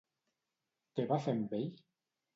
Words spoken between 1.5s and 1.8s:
ell?